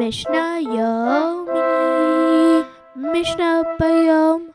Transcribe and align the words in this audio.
Mishnah 0.00 0.62
Yomi, 0.64 2.66
Mishnah 2.96 3.64
Bayom 3.80 4.48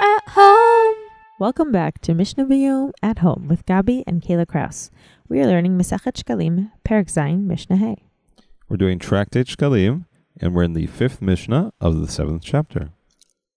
at 0.00 0.28
home. 0.28 0.94
Welcome 1.38 1.72
back 1.72 2.00
to 2.02 2.14
Mishnah 2.14 2.46
B'Yom 2.46 2.92
at 3.02 3.20
Home 3.20 3.46
with 3.48 3.64
Gabi 3.66 4.02
and 4.06 4.20
Kayla 4.20 4.46
Kraus. 4.46 4.90
We 5.28 5.40
are 5.40 5.46
learning 5.46 5.78
Masachet 5.78 6.20
Shkalim, 6.20 6.70
Perek 6.84 7.06
Zayin, 7.06 7.44
Mishnah 7.44 7.76
Hey. 7.76 8.04
We're 8.68 8.76
doing 8.76 8.98
Tractate 8.98 9.46
Shkalim, 9.46 10.04
and 10.40 10.54
we're 10.54 10.64
in 10.64 10.74
the 10.74 10.86
fifth 10.86 11.22
Mishnah 11.22 11.72
of 11.80 12.00
the 12.00 12.08
seventh 12.08 12.42
chapter. 12.42 12.90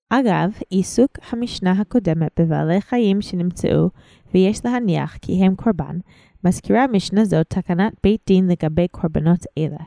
אגב, 0.10 0.52
עיסוק 0.70 1.18
המשנה 1.32 1.72
הקודמת 1.72 2.40
בבעלי 2.40 2.82
חיים 2.82 3.22
שנמצאו 3.22 3.90
ויש 4.34 4.66
להניח 4.66 5.18
כי 5.18 5.46
הם 5.46 5.56
קורבן, 5.56 5.98
מזכירה 6.44 6.88
משנה 6.88 7.26
זו 7.26 7.44
תקנת 7.44 7.94
בית 8.04 8.22
דין 8.28 8.48
לגבי 8.48 8.88
קורבנות 8.88 9.46
אלה. 9.58 9.84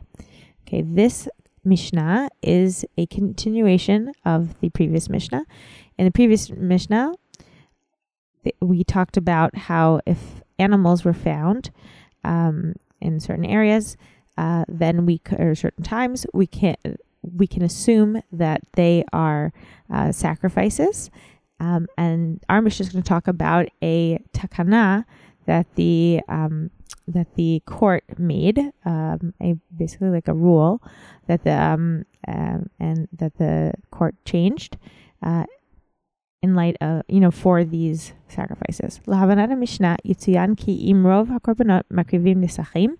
Okay, 0.66 0.82
this 0.82 1.28
Mishnah 1.63 2.29
is 2.41 2.85
a 2.97 3.05
continuation 3.05 4.13
of 4.25 4.59
the 4.59 4.69
previous 4.69 5.09
Mishnah. 5.09 5.45
In 5.97 6.05
the 6.05 6.11
previous 6.11 6.49
Mishnah, 6.49 7.13
we 8.59 8.83
talked 8.83 9.17
about 9.17 9.55
how 9.55 10.01
if 10.05 10.41
animals 10.57 11.03
were 11.05 11.13
found 11.13 11.71
um, 12.23 12.73
in 12.99 13.19
certain 13.19 13.45
areas, 13.45 13.97
uh, 14.37 14.65
then 14.67 15.05
we 15.05 15.21
c- 15.27 15.35
or 15.35 15.53
certain 15.55 15.83
times 15.83 16.25
we 16.33 16.47
can 16.47 16.75
we 17.21 17.45
can 17.45 17.61
assume 17.61 18.21
that 18.31 18.61
they 18.73 19.03
are 19.13 19.53
uh, 19.93 20.11
sacrifices. 20.11 21.11
Um, 21.59 21.87
and 21.95 22.43
our 22.49 22.61
Mishnah 22.61 22.87
is 22.87 22.91
going 22.91 23.03
to 23.03 23.07
talk 23.07 23.27
about 23.27 23.67
a 23.83 24.17
takana 24.33 25.05
that 25.45 25.67
the 25.75 26.21
um, 26.27 26.71
that 27.08 27.34
the 27.36 27.62
court 27.66 28.04
made, 28.18 28.58
um, 28.84 29.32
a 29.40 29.56
basically 29.76 30.10
like 30.10 30.28
a 30.28 30.34
rule 30.34 30.82
that 31.28 31.44
the 31.44 31.52
um, 31.52 32.04
um, 32.26 32.68
and 32.80 33.08
that 33.12 33.38
the 33.38 33.72
court 33.90 34.14
changed 34.24 34.76
uh, 35.22 35.44
in 36.42 36.54
light 36.54 36.76
of 36.80 37.02
you 37.08 37.20
know 37.20 37.30
for 37.30 37.64
these 37.64 38.12
sacrifices. 38.28 39.00
להבנת 39.06 39.50
המשנה 39.50 39.94
יצוין 40.04 40.54
כי 40.54 40.92
אם 40.92 41.06
רוב 41.06 41.30
הקורבנות 41.36 41.84
מקריבים 41.90 42.40
נסכים, 42.40 42.94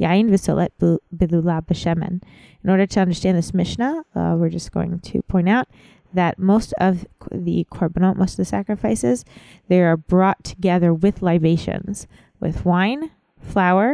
יין 0.00 0.28
וסולת 0.32 0.70
ב- 0.84 0.96
בלולה 1.12 1.58
בשמן. 1.70 2.18
In 2.64 2.70
order 2.70 2.86
to 2.86 3.00
understand 3.00 3.36
this 3.36 3.54
Mishnah, 3.54 4.04
uh, 4.14 4.36
we're 4.38 4.48
just 4.48 4.72
going 4.72 4.98
to 5.00 5.22
point 5.22 5.48
out 5.48 5.66
that 6.14 6.38
most 6.38 6.72
of 6.80 7.06
the 7.30 7.66
korbanot, 7.70 8.16
most 8.16 8.32
of 8.32 8.36
the 8.38 8.44
sacrifices, 8.44 9.24
they 9.68 9.80
are 9.82 9.96
brought 9.96 10.42
together 10.42 10.94
with 10.94 11.22
libations, 11.22 12.06
with 12.40 12.64
wine, 12.64 13.10
flour, 13.52 13.88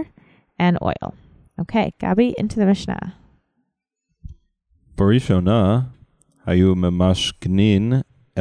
and 0.60 0.76
oil. 0.82 1.12
Okay, 1.62 1.90
Gabi, 2.02 2.32
into 2.38 2.56
the 2.56 2.66
Mishnah. 2.66 3.08
בראשונה 4.96 5.80
היו 6.46 6.74
ממשכנין 6.74 7.92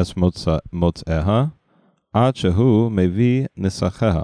את 0.02 0.18
מוצא- 0.18 0.60
מוצאיה 0.74 1.46
עד 2.14 2.36
שהוא 2.36 2.92
מביא 2.92 3.46
נסחיה. 3.58 4.22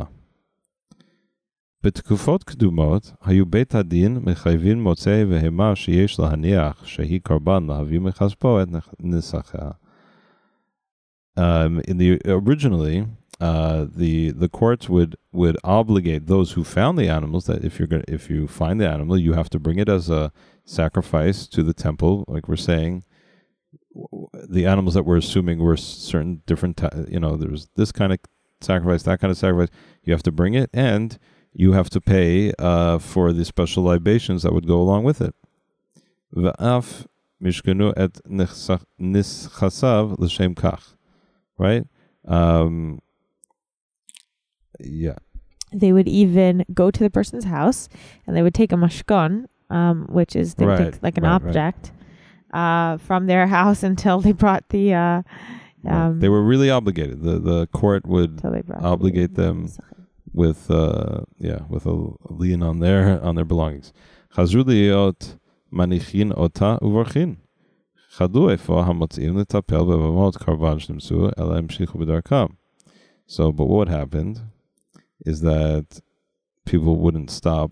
בתקופות 1.83 2.43
קדומות 2.43 3.13
היו 3.21 3.45
בית 3.45 3.75
הדין 3.75 4.17
מחייבים 4.17 4.83
מוצאי 4.83 5.25
בהמה 5.25 5.75
שיש 5.75 6.19
להניח 6.19 6.85
שהיא 6.85 7.19
קורבן 7.23 7.63
להביא 7.67 7.99
מכספו 7.99 8.61
את 8.61 8.67
נכ- 8.67 8.93
נסחיה. 8.99 9.69
Um, 11.39 11.79
in 11.89 11.97
the 11.97 12.17
originally, 12.27 13.05
uh, 13.44 13.86
the 13.94 14.30
the 14.30 14.48
courts 14.48 14.88
would 14.88 15.16
would 15.30 15.58
obligate 15.62 16.28
those 16.28 16.52
who 16.52 16.64
found 16.64 16.96
the 16.96 17.10
animals 17.10 17.44
that 17.44 17.62
if 17.62 17.78
you're 17.78 17.86
gonna 17.86 18.04
if 18.08 18.30
you 18.30 18.48
find 18.48 18.80
the 18.80 18.88
animal, 18.88 19.18
you 19.18 19.34
have 19.34 19.50
to 19.50 19.58
bring 19.58 19.78
it 19.78 19.86
as 19.86 20.08
a 20.08 20.32
sacrifice 20.64 21.46
to 21.48 21.62
the 21.62 21.74
temple, 21.74 22.24
like 22.26 22.48
we're 22.48 22.56
saying. 22.56 23.04
The 24.48 24.66
animals 24.66 24.94
that 24.94 25.04
we're 25.04 25.18
assuming 25.18 25.58
were 25.58 25.76
certain 25.76 26.42
different, 26.46 26.78
ti- 26.78 27.12
you 27.12 27.20
know, 27.20 27.36
there's 27.36 27.68
this 27.76 27.92
kind 27.92 28.12
of 28.14 28.18
sacrifice, 28.60 29.02
that 29.02 29.20
kind 29.20 29.30
of 29.30 29.36
sacrifice. 29.36 29.68
You 30.02 30.14
have 30.14 30.22
to 30.24 30.32
bring 30.32 30.54
it, 30.54 30.70
and 30.72 31.16
you 31.52 31.72
have 31.72 31.90
to 31.90 32.00
pay 32.00 32.52
uh, 32.58 32.98
for 32.98 33.32
the 33.32 33.44
special 33.44 33.84
libations 33.84 34.42
that 34.42 34.54
would 34.54 34.66
go 34.66 34.80
along 34.80 35.04
with 35.04 35.20
it. 35.20 35.34
Right? 41.58 41.84
Um, 42.26 43.00
yeah. 44.80 45.16
They 45.72 45.92
would 45.92 46.08
even 46.08 46.64
go 46.72 46.90
to 46.90 47.00
the 47.00 47.10
person's 47.10 47.44
house 47.44 47.88
and 48.26 48.36
they 48.36 48.42
would 48.42 48.54
take 48.54 48.72
a 48.72 48.76
mashkon, 48.76 49.46
um, 49.70 50.06
which 50.08 50.36
is 50.36 50.54
they 50.54 50.66
right, 50.66 50.92
take 50.92 51.02
like 51.02 51.18
an 51.18 51.24
right, 51.24 51.34
object 51.34 51.92
right. 52.52 52.92
Uh, 52.92 52.98
from 52.98 53.26
their 53.26 53.46
house 53.58 53.82
until 53.82 54.20
they 54.20 54.32
brought 54.32 54.68
the. 54.68 54.94
Uh, 54.94 55.22
um, 55.86 56.20
they 56.20 56.28
were 56.28 56.42
really 56.42 56.70
obligated. 56.70 57.22
The 57.22 57.38
the 57.38 57.66
court 57.66 58.06
would 58.06 58.40
obligate 58.80 59.34
them 59.34 59.68
with 60.32 60.70
uh, 60.70 61.22
yeah 61.38 61.60
with 61.68 61.84
a 61.86 62.12
lien 62.30 62.62
on 62.62 62.78
their 62.80 63.22
on 63.26 63.34
their 63.34 63.44
belongings. 63.44 63.92
manichin 65.74 66.32
ota 66.36 66.78
uvarchin. 66.80 67.36
So 73.26 73.52
but 73.52 73.66
what 73.66 73.88
happened? 73.88 74.40
Is 75.24 75.40
that 75.40 76.00
people 76.64 76.96
wouldn't 76.96 77.30
stop 77.30 77.70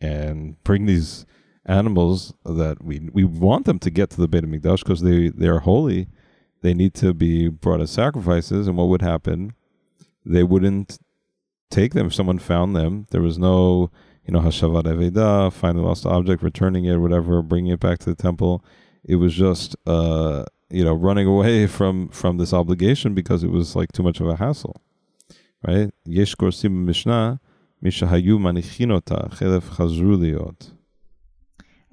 and 0.00 0.62
bring 0.64 0.86
these 0.86 1.26
animals 1.64 2.32
that 2.44 2.82
we 2.82 3.08
we 3.12 3.24
want 3.24 3.66
them 3.66 3.78
to 3.80 3.90
get 3.90 4.10
to 4.10 4.20
the 4.20 4.28
Beit 4.28 4.44
HaMikdash 4.44 4.80
because 4.80 5.02
they, 5.02 5.28
they 5.28 5.48
are 5.48 5.60
holy. 5.60 6.08
They 6.62 6.74
need 6.74 6.94
to 6.94 7.12
be 7.12 7.48
brought 7.48 7.80
as 7.80 7.90
sacrifices. 7.90 8.66
And 8.66 8.76
what 8.76 8.88
would 8.88 9.02
happen? 9.02 9.52
They 10.24 10.42
wouldn't 10.42 10.98
take 11.70 11.92
them 11.94 12.06
if 12.06 12.14
someone 12.14 12.38
found 12.38 12.74
them. 12.74 13.06
There 13.10 13.22
was 13.22 13.38
no, 13.38 13.90
you 14.24 14.32
know, 14.32 14.40
Hashavat 14.40 14.84
Aveda, 14.84 15.52
find 15.52 15.78
the 15.78 15.82
lost 15.82 16.06
object, 16.06 16.42
returning 16.42 16.84
it, 16.84 16.96
whatever, 16.96 17.42
bringing 17.42 17.72
it 17.72 17.80
back 17.80 17.98
to 18.00 18.06
the 18.06 18.20
temple. 18.20 18.64
It 19.04 19.16
was 19.16 19.34
just, 19.34 19.76
uh, 19.86 20.44
you 20.70 20.84
know, 20.84 20.94
running 20.94 21.26
away 21.26 21.66
from 21.78 22.08
from 22.08 22.38
this 22.38 22.52
obligation 22.52 23.14
because 23.14 23.42
it 23.44 23.50
was 23.50 23.76
like 23.76 23.92
too 23.92 24.02
much 24.02 24.20
of 24.20 24.28
a 24.28 24.36
hassle, 24.36 24.80
right? 25.64 25.90
Yesh 26.04 26.34
korsim 26.34 26.84
mishnah, 26.84 27.40
mishahayu 27.82 28.38
manichinota, 28.38 29.30
chelef 29.36 29.62
chazru 29.76 30.16
liot. 30.16 30.72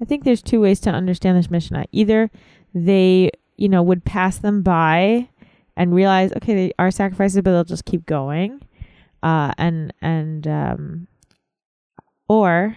I 0.00 0.04
think 0.04 0.24
there's 0.24 0.42
two 0.42 0.60
ways 0.60 0.80
to 0.80 0.90
understand 0.90 1.38
this 1.38 1.50
Mishnah. 1.50 1.86
Either 1.92 2.30
they, 2.74 3.30
you 3.56 3.68
know, 3.68 3.82
would 3.82 4.04
pass 4.04 4.38
them 4.38 4.62
by 4.62 5.28
and 5.76 5.94
realize, 5.94 6.32
okay, 6.36 6.54
they 6.54 6.72
are 6.78 6.90
sacrifices, 6.90 7.40
but 7.42 7.52
they'll 7.52 7.64
just 7.64 7.84
keep 7.84 8.04
going, 8.06 8.60
uh, 9.22 9.52
and 9.56 9.92
and 10.02 10.46
um, 10.46 11.06
or 12.28 12.76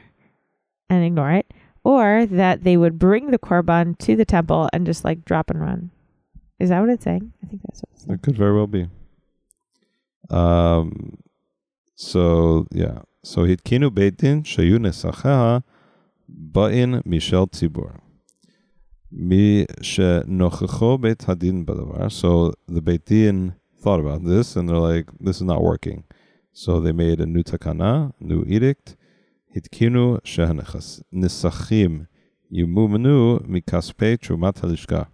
and 0.89 1.03
ignore 1.03 1.31
it, 1.31 1.51
or 1.83 2.25
that 2.27 2.63
they 2.63 2.77
would 2.77 2.97
bring 2.97 3.31
the 3.31 3.39
korban 3.39 3.97
to 3.99 4.15
the 4.15 4.25
temple 4.25 4.69
and 4.71 4.85
just 4.85 5.03
like 5.03 5.25
drop 5.25 5.49
and 5.49 5.59
run. 5.59 5.91
Is 6.59 6.69
that 6.69 6.79
what 6.79 6.89
it's 6.89 7.03
saying? 7.03 7.33
I 7.43 7.47
think 7.47 7.61
that's 7.63 7.81
what 7.81 7.89
it's 7.93 8.03
saying. 8.05 8.15
It 8.15 8.21
could 8.21 8.37
very 8.37 8.55
well 8.55 8.67
be. 8.67 8.87
Um, 10.29 11.17
so 11.95 12.65
yeah, 12.71 12.99
so 13.23 13.41
hitkinu 13.41 13.89
beitin 13.89 14.43
shayu 14.43 14.77
nesacha 14.77 15.63
ba'in 16.29 17.03
mishel 17.03 17.49
tzibur. 17.49 17.99
Mi 19.11 19.65
shenochecho 19.81 21.01
beit 21.01 21.19
hadin 21.19 21.65
badavar. 21.65 22.11
So 22.11 22.53
the 22.67 22.81
beit 22.81 23.05
din 23.05 23.55
thought 23.79 23.99
about 23.99 24.25
this 24.25 24.55
and 24.55 24.67
they're 24.67 24.77
like, 24.77 25.07
this 25.19 25.37
is 25.37 25.43
not 25.43 25.63
working. 25.63 26.03
So 26.51 26.79
they 26.79 26.91
made 26.91 27.21
a 27.21 27.25
new 27.25 27.43
takana, 27.43 28.13
new 28.19 28.43
edict. 28.47 28.95
Hitkinu 29.55 30.21
shehanechas 30.21 31.01
nisachim 31.13 32.07
yumumenu 32.51 33.47
mikaspei 33.47 34.17
trumat 34.17 34.59
halishka. 34.61 35.07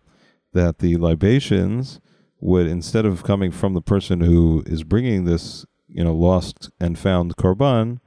That 0.54 0.80
the 0.80 0.98
libations 0.98 2.00
would 2.44 2.68
instead 2.68 3.06
of 3.06 3.24
coming 3.24 3.52
from 3.52 3.74
the 3.74 3.82
person 3.82 4.20
who 4.20 4.64
is 4.66 4.84
bringing 4.84 5.24
this 5.24 5.66
you 5.88 6.04
know 6.04 6.14
lost 6.14 6.70
and 6.80 7.00
found 7.00 7.36
korban, 7.38 8.00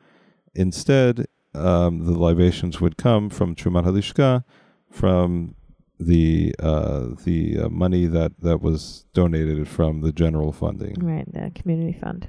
instead 0.54 1.26
um, 1.54 2.04
the 2.04 2.12
libations 2.12 2.80
would 2.80 2.96
come 2.98 3.30
from 3.30 3.54
Trumat 3.54 3.84
Halishka, 3.84 4.44
from 4.90 5.54
the 5.98 6.54
uh, 6.58 7.08
the 7.24 7.58
uh, 7.60 7.68
money 7.70 8.04
that 8.06 8.32
that 8.40 8.60
was 8.60 9.06
donated 9.14 9.66
from 9.68 10.02
the 10.02 10.12
general 10.12 10.52
funding. 10.52 10.94
Right, 11.00 11.26
the 11.32 11.50
community 11.54 11.98
fund. 11.98 12.28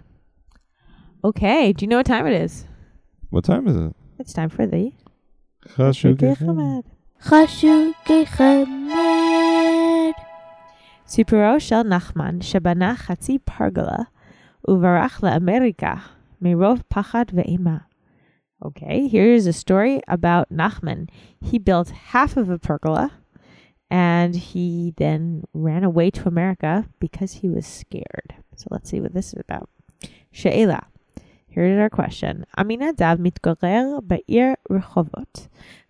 Okay, 1.23 1.73
do 1.73 1.83
you 1.83 1.89
know 1.89 1.97
what 1.97 2.05
time 2.05 2.25
it 2.25 2.41
is? 2.41 2.65
What 3.29 3.43
time 3.43 3.67
is 3.67 3.75
it? 3.75 3.93
It's 4.17 4.31
time 4.33 4.49
for 4.49 4.65
the. 4.65 4.93
סיפורו 11.06 11.60
של 11.60 11.82
נחמן 11.82 12.40
שבנה 12.40 12.94
חצי 12.96 13.38
פרגולה 13.38 13.98
וברח 14.68 15.24
לאמריקה 15.24 15.94
מרוב 16.42 16.82
פחד 16.88 17.24
ואימה. 17.32 17.76
Okay, 18.64 19.08
here's 19.08 19.46
a 19.46 19.52
story 19.52 20.00
about 20.06 20.46
Nachman. 20.50 21.08
He 21.40 21.58
built 21.58 21.90
half 21.90 22.36
of 22.36 22.48
a 22.48 22.58
pergola 22.58 23.10
and 23.90 24.36
he 24.36 24.94
then 24.96 25.42
ran 25.52 25.82
away 25.82 26.10
to 26.12 26.28
America 26.28 26.86
because 27.00 27.32
he 27.40 27.48
was 27.48 27.66
scared. 27.66 28.30
So 28.54 28.68
let's 28.70 28.88
see 28.88 29.00
what 29.00 29.14
this 29.14 29.34
is 29.34 29.40
about. 29.40 29.68
She'ela. 30.30 30.82
Here's 31.48 31.78
our 31.78 31.90
question. 31.90 32.44
Aminadav 32.56 33.18
mitgorer 33.18 34.00
ba'ir 34.00 34.54
Rehovot 34.70 35.48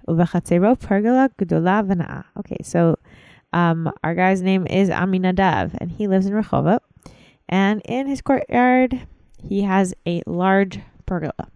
ובחצרו 0.08 0.76
פרגלה 0.76 1.26
גדולה 1.40 1.80
ונאה. 1.88 2.20
Okay, 2.38 2.62
so 2.62 2.96
um, 3.56 3.92
our 4.02 4.14
guy's 4.14 4.42
name 4.42 4.66
is 4.66 4.88
Aminadav, 4.88 5.74
and 5.78 5.92
he 5.92 6.06
lives 6.08 6.26
in 6.26 6.32
Rehovot. 6.32 6.80
And 7.48 7.82
in 7.84 8.06
his 8.06 8.22
courtyard, 8.22 9.06
he 9.42 9.62
has 9.62 9.94
a 10.06 10.22
large 10.26 10.80
pergola. 11.06 11.48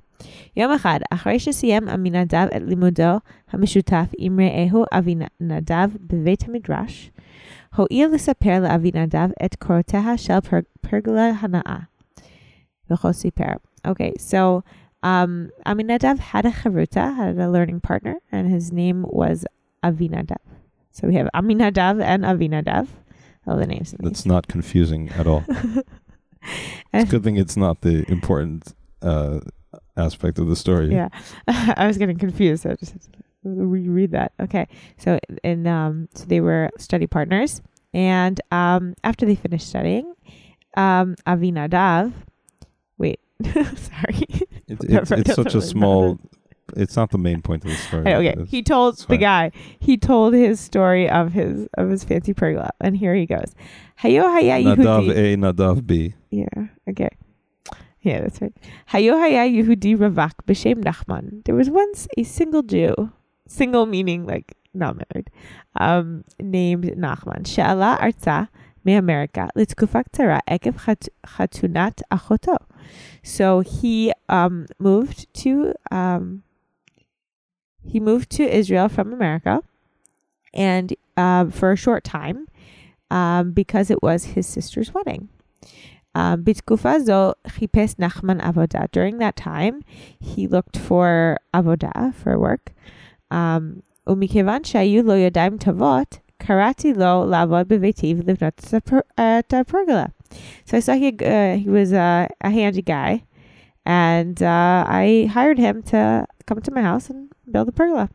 יום 0.56 0.72
אחד, 0.72 1.00
אחרי 1.10 1.38
שסיים 1.38 1.88
עמינדב 1.88 2.46
את 2.56 2.62
לימודו 2.66 3.18
המשותף 3.50 4.06
עם 4.18 4.40
רעהו 4.40 4.84
אבינדב 4.92 5.90
בבית 6.00 6.48
המדרש, 6.48 7.10
הואיל 7.76 8.08
לספר 8.14 8.60
לאבינדב 8.60 9.28
את 9.44 9.54
קורותיה 9.54 10.18
של 10.18 10.38
פרגלה 10.80 11.30
הנאה. 11.40 11.78
וכה 12.90 13.12
סיפר. 13.12 13.52
Okay, 13.86 14.12
so 14.18 14.64
um, 15.02 15.50
Aminadav 15.66 16.18
had 16.18 16.46
a 16.46 16.50
charuta, 16.50 17.14
had 17.14 17.38
a 17.38 17.48
learning 17.48 17.80
partner, 17.80 18.16
and 18.32 18.48
his 18.48 18.72
name 18.72 19.04
was 19.08 19.44
Avinadav. 19.84 20.49
So 20.91 21.07
we 21.07 21.15
have 21.15 21.29
Aminadav 21.33 22.03
and 22.03 22.23
Avinadav. 22.23 22.87
Oh, 23.47 23.57
the 23.57 23.65
names. 23.65 23.95
That's 23.99 24.25
not 24.25 24.47
confusing 24.47 25.09
at 25.09 25.25
all. 25.25 25.43
it's 26.93 27.09
a 27.09 27.11
good 27.11 27.23
thing 27.23 27.37
it's 27.37 27.57
not 27.57 27.81
the 27.81 28.05
important 28.11 28.75
uh, 29.01 29.39
aspect 29.97 30.37
of 30.37 30.47
the 30.47 30.55
story. 30.55 30.91
Yeah, 30.91 31.09
I 31.47 31.87
was 31.87 31.97
getting 31.97 32.17
confused. 32.17 32.63
So 32.63 32.71
I 32.71 32.75
just 32.75 32.93
reread 33.43 34.11
that. 34.11 34.33
Okay, 34.39 34.67
so 34.97 35.19
and 35.43 35.67
um, 35.67 36.09
so 36.13 36.25
they 36.25 36.41
were 36.41 36.69
study 36.77 37.07
partners, 37.07 37.61
and 37.93 38.39
um, 38.51 38.95
after 39.03 39.25
they 39.25 39.35
finished 39.35 39.67
studying, 39.67 40.13
um, 40.77 41.15
Avinadav. 41.25 42.13
Wait, 42.97 43.19
sorry. 43.43 44.25
It, 44.67 44.77
it's 44.83 45.11
it's 45.11 45.35
such 45.35 45.55
a 45.55 45.61
small. 45.61 46.19
It's 46.75 46.95
not 46.95 47.11
the 47.11 47.17
main 47.17 47.41
point 47.41 47.63
of 47.65 47.71
the 47.71 47.77
story. 47.77 48.03
Hey, 48.05 48.15
okay, 48.15 48.45
he 48.47 48.63
told 48.63 48.97
the 49.07 49.17
guy. 49.17 49.51
He 49.79 49.97
told 49.97 50.33
his 50.33 50.59
story 50.59 51.09
of 51.09 51.33
his 51.33 51.67
of 51.77 51.89
his 51.89 52.03
fancy 52.03 52.33
pergola, 52.33 52.71
and 52.79 52.95
here 52.97 53.15
he 53.15 53.25
goes. 53.25 53.53
Hayo 54.01 54.23
haya 54.23 54.63
Nadav 54.63 55.07
Yehudi. 55.07 55.09
A, 55.15 55.37
Nadav 55.37 55.85
B. 55.85 56.13
Yeah. 56.29 56.45
Okay. 56.89 57.09
Yeah, 58.01 58.21
that's 58.21 58.41
right. 58.41 58.53
Hayo 58.91 59.19
haya 59.19 59.47
Yehudi 59.47 59.95
ravak 59.95 60.33
b'shem 60.47 60.83
Nachman. 60.83 61.43
There 61.45 61.55
was 61.55 61.69
once 61.69 62.07
a 62.17 62.23
single 62.23 62.63
Jew, 62.63 63.11
single 63.47 63.85
meaning 63.85 64.25
like 64.25 64.55
not 64.73 64.95
married, 64.95 65.29
um, 65.79 66.23
named 66.39 66.85
Nachman. 66.97 67.45
She'ala 67.45 67.99
arza 68.01 68.47
me'America 68.83 69.49
litkufak 69.55 70.05
tzara 70.13 70.39
ekev 70.49 70.83
chat- 70.85 71.09
chatunat 71.27 72.01
achoto. 72.11 72.57
So 73.21 73.59
he 73.59 74.11
um 74.29 74.65
moved 74.79 75.31
to 75.35 75.73
um 75.91 76.43
he 77.83 77.99
moved 77.99 78.29
to 78.31 78.43
Israel 78.43 78.89
from 78.89 79.13
America 79.13 79.63
and 80.53 80.93
uh, 81.17 81.45
for 81.49 81.71
a 81.71 81.75
short 81.77 82.03
time 82.03 82.47
um, 83.09 83.51
because 83.51 83.89
it 83.89 84.01
was 84.01 84.25
his 84.25 84.47
sister's 84.47 84.93
wedding. 84.93 85.29
Bitkufa 86.15 87.05
zo 87.05 87.35
chipes 87.47 87.95
Nachman 87.95 88.41
avoda. 88.41 88.91
During 88.91 89.17
that 89.19 89.35
time, 89.35 89.83
he 90.19 90.47
looked 90.47 90.77
for 90.77 91.37
avoda 91.53 92.13
for 92.13 92.37
work. 92.37 92.73
Umikevan 93.31 94.63
shayu 94.63 95.05
lo 95.05 95.15
yadaim 95.15 95.57
tavot 95.57 96.19
karati 96.39 96.95
lo 96.95 97.25
lavod 97.25 97.65
bevetiv 97.65 98.23
livnot 98.23 99.67
pergola. 99.67 100.11
So 100.65 100.77
I 100.77 100.79
saw 100.79 100.93
he 100.93 101.15
uh, 101.19 101.55
he 101.55 101.69
was 101.69 101.93
uh, 101.93 102.27
a 102.41 102.49
handy 102.49 102.81
guy, 102.81 103.23
and 103.84 104.42
uh, 104.42 104.84
I 104.88 105.28
hired 105.32 105.58
him 105.58 105.82
to 105.84 106.26
come 106.46 106.60
to 106.60 106.70
my 106.70 106.82
house 106.82 107.10
and 107.10 107.30
build 107.50 107.68
a 107.68 107.72
pergola. 107.72 108.08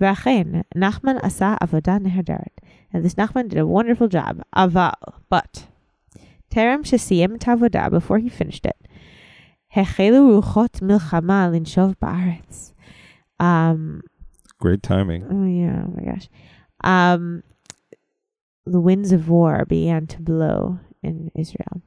ואכן, 0.00 0.46
נחמן 0.76 1.16
עשה 1.22 1.54
עבודה 1.60 1.98
נהדרת. 1.98 2.60
And 2.92 3.04
this 3.04 3.14
Nachman 3.14 3.48
did 3.48 3.58
a 3.58 3.66
wonderful 3.66 4.08
job. 4.08 4.42
אבל, 4.56 4.90
but, 5.34 5.60
טרם 6.48 6.84
שסיים 6.84 7.34
את 7.34 7.48
העבודה, 7.48 7.86
before 7.86 8.18
he 8.18 8.30
finished 8.30 8.66
it, 8.66 8.88
החלו 9.76 10.34
רוחות 10.34 10.82
מלחמה 10.82 11.48
לנשוב 11.52 11.94
בארץ. 12.02 12.74
Um, 13.42 14.00
Great 14.62 14.82
timing. 14.82 15.22
oh 15.30 15.44
yeah, 15.44 15.84
oh 15.86 15.92
my 15.96 16.04
gosh. 16.12 16.28
Um, 16.84 17.42
the 18.66 18.80
winds 18.80 19.12
of 19.12 19.28
war 19.28 19.64
began 19.68 20.06
to 20.06 20.20
blow 20.20 20.78
in 21.02 21.30
Israel. 21.34 21.82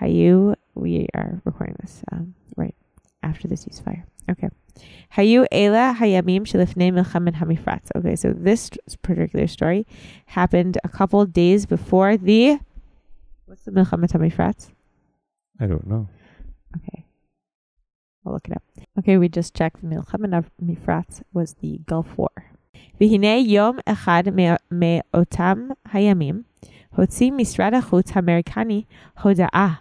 Hayu, 0.00 0.54
we 0.74 1.06
are 1.14 1.40
recording 1.44 1.76
this 1.80 2.02
um, 2.12 2.34
right 2.56 2.74
after 3.22 3.48
the 3.48 3.54
ceasefire. 3.54 4.04
Okay. 4.30 4.48
Hayu 5.16 5.46
Ela 5.50 5.96
Hayamim 5.98 6.42
Shalifnei 6.42 6.90
Milchamet 6.92 7.34
Hamifratz. 7.36 7.88
Okay, 7.96 8.16
so 8.16 8.32
this 8.32 8.70
particular 9.02 9.46
story 9.46 9.86
happened 10.26 10.78
a 10.84 10.88
couple 10.88 11.24
days 11.26 11.66
before 11.66 12.16
the. 12.16 12.58
What's 13.46 13.62
the 13.64 13.72
Milchamet 13.72 14.12
Hamifratz? 14.12 14.70
I 15.58 15.66
don't 15.66 15.86
know. 15.86 16.08
Okay. 16.76 17.04
I'll 18.24 18.32
look 18.34 18.46
it 18.48 18.54
up. 18.54 18.62
Okay, 18.98 19.16
we 19.18 19.28
just 19.28 19.54
checked. 19.54 19.84
Milchamet 19.84 20.44
Hamifratz 20.62 21.22
was 21.32 21.54
the 21.60 21.78
Gulf 21.86 22.16
War. 22.16 22.30
והנה 23.00 23.36
יום 23.46 23.76
אחד 23.86 24.22
מא- 24.32 24.56
מאותם 24.70 25.68
הימים 25.92 26.42
הוציא 26.96 27.32
משרד 27.32 27.74
החוץ 27.74 28.16
האמריקני 28.16 28.82
הודעה 29.22 29.74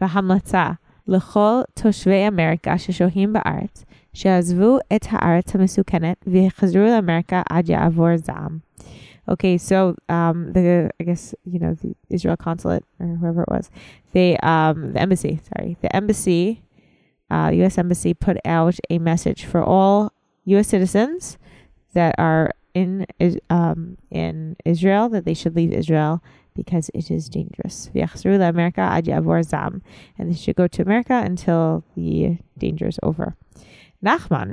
והמלצה 0.00 0.70
לכל 1.08 1.60
תושבי 1.74 2.28
אמריקה 2.28 2.78
ששוהים 2.78 3.32
בארץ 3.32 3.84
שעזבו 4.12 4.78
את 4.96 5.06
הארץ 5.10 5.54
המסוכנת 5.54 6.24
ויחזרו 6.26 6.82
לאמריקה 6.82 7.42
עד 7.50 7.68
יעבור 7.68 8.16
זעם. 8.16 8.58
Okay, 9.28 9.58
so 9.58 9.96
um, 10.08 10.52
the 10.52 10.88
I 11.00 11.02
guess 11.02 11.34
you 11.44 11.58
know 11.58 11.74
the 11.74 11.96
Israel 12.10 12.36
consulate 12.36 12.84
or 13.00 13.06
whoever 13.20 13.42
it 13.42 13.48
was, 13.48 13.70
they 14.12 14.36
um, 14.38 14.92
the 14.92 15.00
embassy, 15.00 15.40
sorry, 15.48 15.76
the 15.80 15.94
embassy, 15.94 16.62
uh, 17.28 17.50
U.S. 17.54 17.76
embassy 17.76 18.14
put 18.14 18.36
out 18.44 18.76
a 18.88 18.98
message 18.98 19.44
for 19.44 19.60
all 19.64 20.12
U.S. 20.44 20.68
citizens 20.68 21.38
that 21.94 22.14
are 22.18 22.52
in 22.72 23.04
Is- 23.18 23.38
um, 23.50 23.96
in 24.12 24.56
Israel 24.64 25.08
that 25.08 25.24
they 25.24 25.34
should 25.34 25.56
leave 25.56 25.72
Israel 25.72 26.22
because 26.54 26.90
it 26.94 27.10
is 27.10 27.28
dangerous. 27.28 27.90
ויחזרו 27.94 28.32
לאמריקה 28.32 28.88
עד 28.96 29.08
יעבור 29.08 29.42
זעם, 29.42 29.72
and 30.18 30.22
they 30.22 30.34
should 30.34 30.56
go 30.56 30.66
to 30.66 30.82
America 30.82 31.24
until 31.24 31.82
the 31.96 32.36
danger 32.58 32.86
is 32.86 32.98
over. 33.02 33.30
נחמן, 34.02 34.48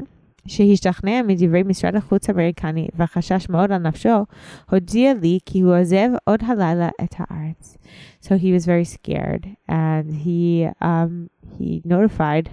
שהשתכנע 0.48 1.22
מדברי 1.22 1.64
משרד 1.64 1.96
החוץ 1.96 2.30
האמריקני 2.30 2.88
וחשש 2.96 3.50
מאוד 3.50 3.72
על 3.72 3.82
נפשו, 3.82 4.26
הודיע 4.72 5.14
לי 5.14 5.40
כי 5.46 5.62
הוא 5.62 5.76
עוזב 5.80 6.10
עוד 6.24 6.40
הלילה 6.48 6.90
את 7.04 7.16
הארץ. 7.18 7.78
So 8.22 8.38
he 8.38 8.52
was 8.52 8.66
very 8.66 8.86
scared 8.86 9.48
and 9.70 10.14
he 10.26 10.68
um, 10.82 11.30
he 11.58 11.82
notified 11.86 12.50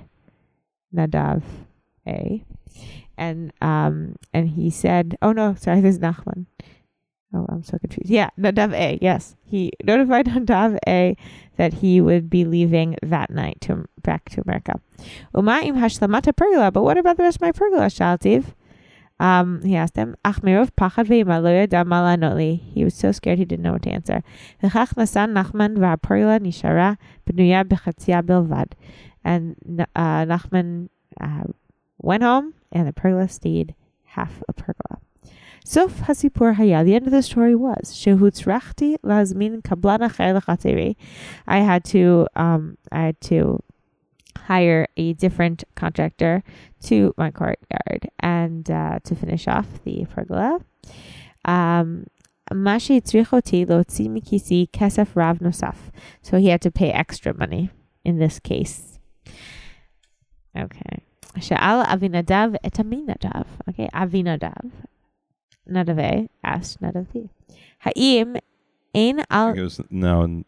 Nadav 0.95 1.43
A 2.09 2.45
and 3.17 3.53
um 3.61 4.17
and 4.35 4.49
he 4.49 4.71
said, 4.71 5.17
"Oh 5.23 5.33
no, 5.33 5.55
sorry, 5.55 5.81
this 5.81 5.97
is 5.97 6.01
Nachman." 6.01 6.47
Oh, 7.36 7.46
I'm 7.50 7.64
so 7.64 7.78
confused. 7.78 8.10
Yeah, 8.10 8.30
Nadav 8.40 8.74
A. 8.74 8.98
Yes, 9.02 9.36
he 9.44 9.74
notified 9.84 10.26
Nadav 10.28 10.78
A 10.88 11.18
that 11.58 11.74
he 11.74 12.00
would 12.00 12.30
be 12.30 12.46
leaving 12.46 12.96
that 13.04 13.30
night 13.30 13.60
to 13.62 13.86
back 14.04 14.30
to 14.30 14.42
America. 14.46 14.80
Uma 15.36 15.60
im 15.62 15.76
hashlamata 15.76 16.34
pergola, 16.34 16.72
but 16.72 16.84
what 16.84 16.98
about 16.98 17.18
the 17.18 17.24
rest 17.24 17.38
of 17.38 17.42
my 17.42 17.52
pergola, 17.52 17.88
Shaltiv? 17.88 18.54
Um, 19.20 19.62
he 19.64 19.76
asked 19.76 19.98
him, 19.98 20.16
Ach 20.24 20.38
mirov 20.42 20.72
pachad 20.78 21.08
ve'ima 21.08 21.44
lo 21.44 21.52
yada 21.52 21.84
ma 21.84 22.02
la'anot 22.04 22.36
li." 22.36 22.56
He 22.56 22.86
was 22.86 22.94
so 22.94 23.12
scared 23.12 23.38
he 23.38 23.46
didn't 23.46 23.64
know 23.64 23.74
what 23.74 23.84
to 23.84 23.90
answer. 23.90 24.24
V'chach 24.64 24.94
nasan 24.96 25.34
Nachman 25.34 25.78
v'hapergola 25.78 26.40
nishara 26.40 26.98
b'nuya 27.26 27.66
b'chatzia 27.66 28.24
bilvad. 28.24 28.72
And 29.26 29.86
uh, 29.96 30.26
Nachman 30.26 30.88
uh, 31.20 31.44
went 31.98 32.24
home, 32.24 32.54
and 32.72 32.88
the 32.88 32.94
pergola 32.94 33.28
stayed 33.28 33.76
half 34.04 34.42
a 34.48 34.54
pergola. 34.54 35.00
Sof 35.68 36.02
Hasipur 36.02 36.54
Haya, 36.58 36.84
the 36.84 36.94
end 36.94 37.08
of 37.08 37.12
the 37.12 37.24
story 37.24 37.56
was, 37.56 37.92
Shehutzrachti 37.92 38.98
Lazmin 39.04 39.64
Kablana 39.64 40.14
Chaylachateri. 40.14 40.96
I 41.48 41.58
had 41.58 41.84
to, 41.86 42.28
um, 42.36 42.78
I 42.92 43.02
had 43.02 43.20
to 43.22 43.64
hire 44.38 44.88
a 44.96 45.14
different 45.14 45.64
contractor 45.74 46.44
to 46.84 47.16
my 47.18 47.32
courtyard 47.32 48.12
and 48.20 48.70
uh, 48.70 49.00
to 49.06 49.16
finish 49.16 49.48
off 49.48 49.66
the 49.84 50.06
pergola. 50.06 50.60
Um, 51.46 52.06
so 52.52 52.68
he 56.38 56.48
had 56.48 56.62
to 56.62 56.72
pay 56.72 56.92
extra 56.92 57.34
money 57.34 57.72
in 58.04 58.20
this 58.20 58.40
case. 58.40 59.00
Okay. 60.56 61.02
Sha'al 61.38 61.84
Avinadav 61.88 62.56
etaminadav. 62.64 63.48
Okay, 63.68 63.90
Avinadav 63.96 64.72
נדבי 65.67 66.27
asked 66.47 66.77
נדבי. 66.83 67.27
האם 67.83 68.33
אין 68.95 69.19
I 69.19 69.23
על... 69.31 69.53
think 69.53 69.59
it 69.59 69.65
was 69.65 69.81
now 69.91 70.45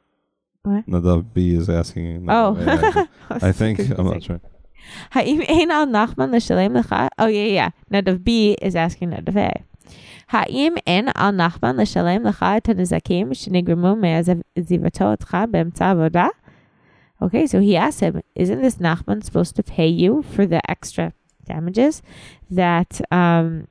What? 0.64 0.86
Nadav 0.86 1.24
B 1.34 1.54
is 1.54 1.68
asking. 1.68 2.26
Oh. 2.28 2.54
Nadav 2.54 3.08
A. 3.30 3.46
I 3.46 3.52
think 3.52 3.80
I'm 3.80 3.88
not 3.88 3.96
Confusing. 3.96 4.22
sure. 4.22 4.40
האם 5.12 5.40
אין 5.40 5.70
על 5.70 5.84
נחמן 5.84 6.30
לשלם 6.30 6.72
לך? 6.76 6.94
Oh, 7.20 7.24
yeah, 7.24 7.58
yeah. 7.58 7.70
נדב 7.90 8.16
B 8.16 8.28
is 8.64 8.74
asking 8.74 9.06
נדב 9.06 9.36
A. 9.36 9.62
האם 10.30 10.74
אין 10.86 11.08
על 11.14 11.30
נחמן 11.30 11.76
לשלם 11.76 12.22
לך 12.22 12.46
את 12.56 12.68
הנזקים 12.68 13.34
שנגרמו 13.34 13.96
מעזיבתו 13.96 15.04
אותך 15.10 15.36
באמצע 15.50 15.90
עבודה? 15.90 16.26
Okay, 17.22 17.46
so 17.46 17.60
he 17.60 17.76
asked 17.76 18.00
him, 18.00 18.20
isn't 18.34 18.62
this 18.62 18.76
Nachman 18.76 19.22
supposed 19.22 19.54
to 19.56 19.62
pay 19.62 19.86
you 19.86 20.22
for 20.22 20.44
the 20.44 20.60
extra 20.68 21.12
damages 21.46 22.02
that 22.50 23.00
um 23.12 23.66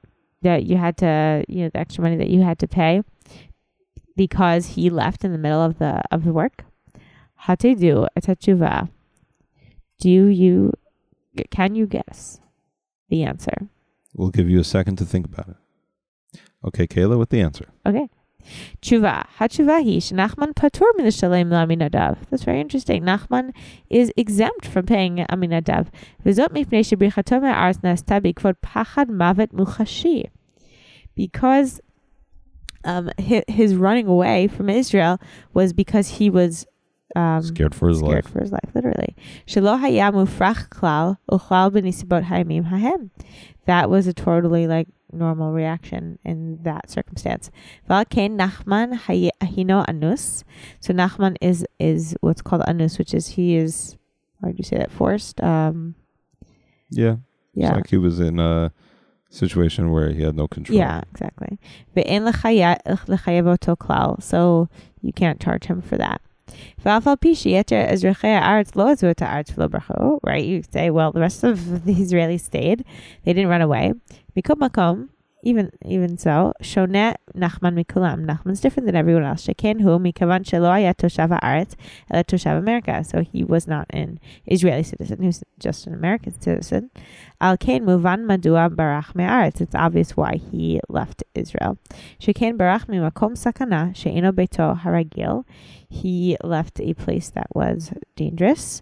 that 0.49 0.65
you 0.65 0.77
had 0.77 0.97
to, 0.99 1.45
you 1.49 1.65
know, 1.65 1.71
the 1.73 1.79
extra 1.79 2.03
money 2.03 2.17
that 2.17 2.31
you 2.31 2.43
had 2.43 2.59
to 2.61 2.69
pay 2.69 3.03
because 4.17 4.63
he 4.75 4.89
left 4.91 5.25
in 5.25 5.33
the 5.33 5.39
middle 5.39 5.63
of 5.63 5.79
the 5.79 5.93
of 6.11 6.25
the 6.25 6.33
work? 6.33 6.65
Hatedu 7.45 8.09
etatchuva. 8.19 8.89
Do 10.01 10.11
you 10.11 10.73
can 11.51 11.75
you 11.75 11.87
guess 11.87 12.41
the 13.09 13.23
answer? 13.23 13.69
We'll 14.15 14.31
give 14.31 14.49
you 14.49 14.61
a 14.61 14.65
second 14.65 14.97
to 14.97 15.05
think 15.05 15.27
about 15.27 15.49
it. 15.49 16.41
Okay, 16.65 16.87
Kayla, 16.87 17.19
with 17.19 17.31
the 17.31 17.41
answer. 17.41 17.67
Okay. 17.85 18.09
Tshuva. 18.81 19.27
HaTshuva 19.39 19.77
hi 19.83 19.99
Nachman 20.15 20.55
patur 20.55 20.91
laminadav. 20.97 22.17
That's 22.31 22.45
very 22.45 22.61
interesting. 22.61 23.03
Nachman 23.03 23.53
is 23.91 24.13
exempt 24.17 24.67
from 24.67 24.87
paying 24.87 25.17
Aminadav. 25.31 25.89
V'zot 26.25 26.51
mipnei 26.51 26.83
shebrichato 26.83 27.43
me'aretz 27.43 27.81
na'asta 27.83 28.21
b'kvod 28.21 28.55
pachad 28.65 29.09
mavet 29.11 29.53
muchashi. 29.53 30.31
Because 31.17 31.81
um, 32.85 33.11
his, 33.19 33.43
his 33.49 33.75
running 33.75 34.07
away 34.07 34.47
from 34.47 34.71
Israel 34.71 35.19
was 35.53 35.73
because 35.73 36.09
he 36.09 36.31
was 36.31 36.67
um, 37.17 37.43
Scared 37.43 37.75
for 37.75 37.89
his 37.89 37.99
scared 37.99 38.25
life. 38.25 38.33
for 38.33 38.41
his 38.41 38.53
life, 38.53 38.71
literally. 38.75 39.17
Shelo 39.47 39.79
klal 39.79 41.19
uchal 41.31 41.71
b'nisibot 41.71 42.25
hayamim 42.25 42.67
hahem. 42.67 43.11
That 43.65 43.91
was 43.91 44.07
a 44.07 44.13
totally 44.13 44.67
like 44.67 44.89
normal 45.13 45.53
reaction 45.53 46.19
in 46.25 46.63
that 46.63 46.91
circumstance. 46.91 47.51
Nachman 47.89 48.97
hay- 48.97 49.31
hino 49.43 49.85
anus. 49.89 50.45
So 50.81 50.93
Nachman 50.93 51.37
is 51.41 51.65
is 51.79 52.17
what's 52.21 52.43
called 52.43 52.63
anus, 52.69 52.99
which 52.99 53.15
is 53.15 53.29
he 53.29 53.57
is. 53.57 53.97
How 54.43 54.49
do 54.49 54.55
you 54.59 54.65
say 54.65 54.77
that? 54.77 54.93
Forced. 54.93 55.43
Um. 55.43 55.95
Yeah. 56.91 57.17
Yeah. 57.55 57.69
It's 57.69 57.77
like 57.77 57.89
he 57.89 57.97
was 57.97 58.21
in 58.21 58.39
a 58.39 58.73
situation 59.36 59.92
where 59.92 60.10
he 60.12 60.22
had 60.24 60.36
no 60.36 60.48
control. 60.48 60.78
Yeah, 60.78 61.02
exactly. 61.12 61.58
Ve'en 61.96 62.22
lechaya- 62.30 62.82
lechayev 63.08 63.48
oto 63.48 63.76
klal. 63.76 64.22
So 64.22 64.68
you 65.02 65.14
can't 65.14 65.40
charge 65.40 65.66
him 65.66 65.82
for 65.82 65.98
that. 65.98 66.20
ואף 66.86 67.08
על 67.08 67.16
פי 67.20 67.36
שיתר 67.36 67.86
אזרחי 67.88 68.28
הארץ 68.28 68.76
לא 68.76 68.92
עזבו 68.92 69.10
את 69.12 69.22
הארץ 69.22 69.58
ולא 69.58 69.68
ברחו, 69.68 70.20
right? 70.28 70.44
You 70.46 70.62
say, 70.74 70.90
well, 70.90 71.12
the 71.14 71.20
rest 71.22 71.44
of 71.44 71.86
the 71.86 71.94
Israelis 71.94 72.42
stayed. 72.42 72.84
They 73.26 73.34
didn't 73.34 73.48
run 73.50 73.62
away. 73.62 73.94
מכל 74.38 74.54
מקום, 74.62 75.08
even, 75.46 75.70
even 75.86 76.18
so, 76.18 76.52
שונה 76.62 77.12
נחמן 77.36 77.76
מכולם. 77.76 78.26
Nachman's 78.26 78.62
different 78.62 78.86
than 78.86 78.96
everyone 78.96 79.24
else. 79.24 79.42
שכן 79.42 79.78
הוא 79.84 80.02
מכיוון 80.02 80.44
שלא 80.44 80.68
היה 80.68 80.94
תושב 80.94 81.28
הארץ, 81.32 81.76
אלא 82.14 82.22
תושב 82.22 82.50
אמריקה. 82.50 83.00
So 83.04 83.18
he 83.34 83.44
was 83.44 83.68
not 83.68 83.96
an 83.96 84.20
Israeli 84.52 84.84
citizen, 84.84 85.22
he 85.22 85.28
was 85.28 85.44
just 85.60 85.88
an 85.88 85.94
American 85.94 86.34
citizen. 86.42 87.02
על 87.40 87.56
כן 87.60 87.84
מובן 87.86 88.20
מדוע 88.28 88.68
ברח 88.76 89.14
מהארץ. 89.16 89.62
It's 89.62 89.76
obvious 89.76 90.18
why 90.18 90.36
he 90.52 90.80
left 90.94 91.24
Israel. 91.40 91.74
שכן 92.20 92.58
ברח 92.58 92.86
ממקום 92.90 93.36
סכנה 93.36 93.90
שאינו 93.94 94.34
ביתו 94.34 94.74
הרגיל. 94.82 95.42
He 95.92 96.36
left 96.44 96.80
a 96.80 96.94
place 96.94 97.30
that 97.36 97.50
was 97.56 97.92
dangerous, 98.16 98.82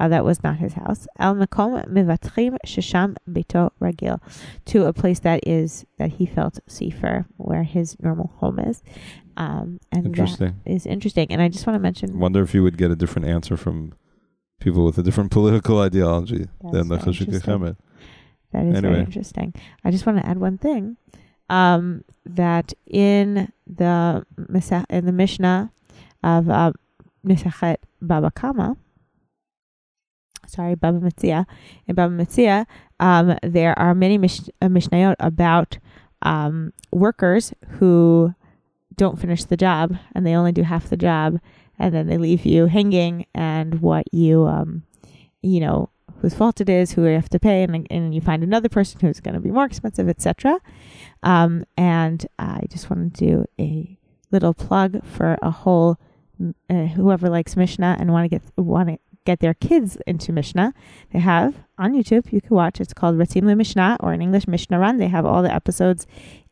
Uh, 0.00 0.08
that 0.08 0.24
was 0.24 0.42
not 0.42 0.56
his 0.56 0.74
house. 0.74 1.06
Al 1.18 1.34
makom 1.36 1.86
mevatrim 1.86 2.56
shesham 2.66 3.16
bito 3.30 3.70
ragil, 3.80 4.20
to 4.64 4.86
a 4.86 4.92
place 4.92 5.20
that 5.20 5.46
is 5.46 5.86
that 5.98 6.12
he 6.12 6.26
felt 6.26 6.58
safer, 6.66 7.26
where 7.36 7.62
his 7.62 7.96
normal 8.00 8.32
home 8.38 8.58
is. 8.58 8.82
Um, 9.36 9.80
and 9.92 10.06
interesting. 10.06 10.60
that 10.64 10.70
is 10.70 10.86
interesting. 10.86 11.28
And 11.30 11.40
I 11.40 11.48
just 11.48 11.66
want 11.66 11.76
to 11.76 11.80
mention. 11.80 12.18
Wonder 12.18 12.42
if 12.42 12.54
you 12.54 12.62
would 12.62 12.76
get 12.76 12.90
a 12.90 12.96
different 12.96 13.28
answer 13.28 13.56
from 13.56 13.92
people 14.60 14.84
with 14.84 14.98
a 14.98 15.02
different 15.02 15.30
political 15.38 15.80
ideology 15.80 16.48
than 16.72 16.88
the 16.88 16.98
Chashuk 16.98 17.28
Chemed. 17.42 17.76
That 18.52 18.66
is 18.66 18.76
anyway. 18.76 18.94
very 18.94 19.00
interesting. 19.00 19.54
I 19.84 19.90
just 19.90 20.06
want 20.06 20.18
to 20.18 20.26
add 20.26 20.38
one 20.38 20.58
thing. 20.58 20.96
Um, 21.50 22.04
that 22.24 22.72
in 22.86 23.52
the 23.66 24.24
in 24.88 25.06
the 25.06 25.12
Mishnah 25.12 25.70
of 26.22 26.48
uh, 26.48 26.72
Baba 28.00 28.30
Kama, 28.30 28.76
sorry, 30.54 30.74
Baba 30.74 31.00
Metzia, 31.00 31.46
in 31.86 31.94
Baba 31.94 32.14
Metzia, 32.14 32.66
um, 33.00 33.36
there 33.42 33.78
are 33.78 33.94
many 33.94 34.18
mish- 34.18 34.48
uh, 34.62 34.66
Mishnayot 34.66 35.16
about 35.20 35.78
um, 36.22 36.72
workers 36.90 37.52
who 37.78 38.34
don't 38.96 39.20
finish 39.20 39.44
the 39.44 39.56
job 39.56 39.96
and 40.14 40.26
they 40.26 40.34
only 40.34 40.52
do 40.52 40.62
half 40.62 40.88
the 40.88 40.96
job 40.96 41.40
and 41.78 41.94
then 41.94 42.06
they 42.06 42.16
leave 42.16 42.46
you 42.46 42.66
hanging 42.66 43.26
and 43.34 43.80
what 43.80 44.04
you 44.12 44.46
um, 44.46 44.84
you 45.42 45.60
know 45.60 45.90
whose 46.20 46.32
fault 46.32 46.60
it 46.60 46.70
is, 46.70 46.92
who 46.92 47.04
you 47.04 47.14
have 47.14 47.28
to 47.28 47.38
pay, 47.38 47.62
and, 47.62 47.86
and 47.90 48.14
you 48.14 48.20
find 48.22 48.42
another 48.42 48.70
person 48.70 48.98
who's 49.00 49.20
going 49.20 49.34
to 49.34 49.40
be 49.40 49.50
more 49.50 49.66
expensive, 49.66 50.08
etc. 50.08 50.58
Um, 51.22 51.66
and 51.76 52.26
I 52.38 52.62
just 52.70 52.88
want 52.88 53.14
to 53.14 53.26
do 53.26 53.44
a 53.60 53.98
little 54.30 54.54
plug 54.54 55.04
for 55.04 55.36
a 55.42 55.50
whole 55.50 55.98
uh, 56.70 56.86
whoever 56.86 57.28
likes 57.28 57.56
Mishnah 57.56 57.96
and 57.98 58.10
want 58.10 58.24
to 58.24 58.28
get 58.28 58.42
want 58.56 58.98
get 59.24 59.40
their 59.40 59.54
kids 59.54 59.96
into 60.06 60.32
Mishnah. 60.32 60.74
They 61.12 61.18
have 61.18 61.54
on 61.78 61.92
YouTube. 61.92 62.32
You 62.32 62.40
can 62.40 62.56
watch. 62.56 62.80
It's 62.80 62.94
called 62.94 63.16
Ratzim 63.16 63.44
Le 63.44 63.56
Mishnah, 63.56 63.98
or 64.00 64.12
in 64.12 64.22
English 64.22 64.46
Mishnah 64.46 64.78
Run. 64.78 64.98
They 64.98 65.08
have 65.08 65.26
all 65.26 65.42
the 65.42 65.52
episodes 65.52 66.06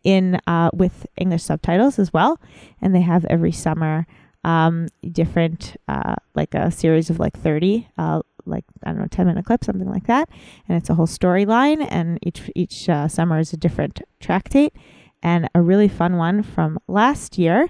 in 0.04 0.40
uh, 0.46 0.70
with 0.72 1.06
English 1.16 1.44
subtitles 1.44 1.98
as 1.98 2.12
well, 2.12 2.40
and 2.80 2.94
they 2.94 3.02
have 3.02 3.24
every 3.26 3.52
summer 3.52 4.06
um, 4.44 4.88
different 5.12 5.76
uh, 5.88 6.16
like 6.34 6.54
a 6.54 6.70
series 6.70 7.10
of 7.10 7.20
like 7.20 7.38
thirty 7.38 7.88
uh, 7.98 8.22
like 8.46 8.64
I 8.84 8.90
don't 8.90 9.00
know, 9.00 9.06
ten 9.06 9.26
minute 9.26 9.44
clip, 9.44 9.64
something 9.64 9.88
like 9.88 10.06
that, 10.06 10.28
and 10.68 10.76
it's 10.76 10.90
a 10.90 10.94
whole 10.94 11.06
storyline, 11.06 11.86
and 11.90 12.18
each 12.22 12.50
each 12.54 12.88
uh, 12.88 13.08
summer 13.08 13.38
is 13.38 13.52
a 13.52 13.56
different 13.56 14.02
tractate, 14.20 14.74
and 15.22 15.48
a 15.54 15.62
really 15.62 15.88
fun 15.88 16.16
one 16.16 16.42
from 16.42 16.78
last 16.88 17.38
year 17.38 17.68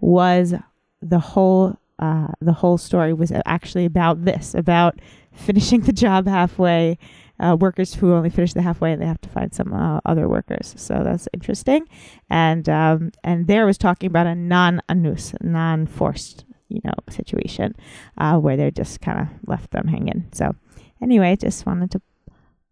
was 0.00 0.54
the 1.00 1.18
whole 1.18 1.78
uh, 1.98 2.28
the 2.40 2.52
whole 2.52 2.78
story 2.78 3.12
was 3.12 3.32
actually 3.46 3.84
about 3.84 4.24
this, 4.24 4.54
about 4.54 4.98
finishing 5.32 5.80
the 5.80 5.92
job 5.92 6.26
halfway. 6.26 6.98
Uh, 7.40 7.56
workers 7.56 7.94
who 7.94 8.12
only 8.12 8.30
finish 8.30 8.52
the 8.52 8.62
halfway 8.62 8.92
and 8.92 9.02
they 9.02 9.06
have 9.06 9.20
to 9.20 9.28
find 9.28 9.52
some 9.52 9.72
uh, 9.72 9.98
other 10.04 10.28
workers. 10.28 10.74
So 10.76 11.02
that's 11.02 11.26
interesting. 11.32 11.88
And 12.30 12.68
um, 12.68 13.10
and 13.24 13.48
there 13.48 13.66
was 13.66 13.78
talking 13.78 14.06
about 14.06 14.28
a 14.28 14.34
non 14.36 14.80
anus, 14.88 15.34
non 15.40 15.88
forced, 15.88 16.44
you 16.68 16.80
know, 16.84 16.92
situation 17.10 17.74
uh, 18.16 18.38
where 18.38 18.56
they 18.56 18.70
just 18.70 19.00
kind 19.00 19.18
of 19.20 19.28
left 19.48 19.72
them 19.72 19.88
hanging. 19.88 20.28
So 20.32 20.54
anyway, 21.02 21.34
just 21.34 21.66
wanted 21.66 21.90
to 21.92 22.02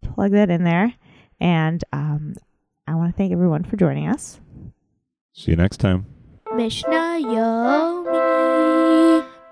plug 0.01 0.31
that 0.31 0.49
in 0.49 0.63
there. 0.63 0.93
And 1.39 1.83
um, 1.91 2.35
I 2.87 2.95
want 2.95 3.11
to 3.11 3.17
thank 3.17 3.31
everyone 3.33 3.63
for 3.63 3.75
joining 3.77 4.07
us. 4.07 4.39
See 5.33 5.51
you 5.51 5.57
next 5.57 5.77
time. 5.77 6.05
Mishnah 6.55 7.19
Yomi, 7.23 8.00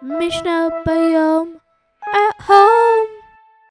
Mishnah 0.01 0.83
Bayom 0.87 1.59
at 2.07 2.35
home. 2.39 3.18